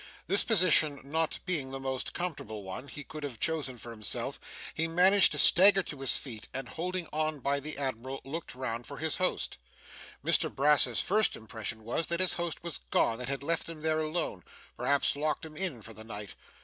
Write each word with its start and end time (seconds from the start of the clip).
This 0.25 0.43
position 0.43 0.99
not 1.03 1.37
being 1.45 1.69
the 1.69 1.79
most 1.79 2.15
comfortable 2.15 2.63
one 2.63 2.87
he 2.87 3.03
could 3.03 3.21
have 3.21 3.39
chosen 3.39 3.77
for 3.77 3.91
himself, 3.91 4.39
he 4.73 4.87
managed 4.87 5.31
to 5.33 5.37
stagger 5.37 5.83
to 5.83 6.01
his 6.01 6.17
feet, 6.17 6.47
and, 6.55 6.69
holding 6.69 7.07
on 7.13 7.39
by 7.39 7.59
the 7.59 7.77
admiral, 7.77 8.19
looked 8.23 8.55
round 8.55 8.87
for 8.87 8.97
his 8.97 9.17
host. 9.17 9.59
Mr 10.25 10.49
Brass's 10.51 11.01
first 11.01 11.35
impression 11.35 11.83
was, 11.83 12.07
that 12.07 12.19
his 12.19 12.33
host 12.33 12.63
was 12.63 12.79
gone 12.89 13.19
and 13.19 13.29
had 13.29 13.43
left 13.43 13.69
him 13.69 13.81
there 13.81 13.99
alone 13.99 14.43
perhaps 14.75 15.15
locked 15.15 15.45
him 15.45 15.55
in 15.55 15.83
for 15.83 15.93
the 15.93 16.03
night. 16.03 16.33